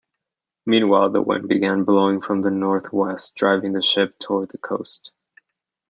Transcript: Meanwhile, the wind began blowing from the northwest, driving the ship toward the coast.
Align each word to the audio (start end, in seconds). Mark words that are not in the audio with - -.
Meanwhile, 0.65 1.11
the 1.11 1.21
wind 1.21 1.47
began 1.47 1.83
blowing 1.83 2.21
from 2.21 2.41
the 2.41 2.49
northwest, 2.49 3.35
driving 3.35 3.73
the 3.73 3.83
ship 3.83 4.17
toward 4.17 4.49
the 4.49 4.57
coast. 4.57 5.11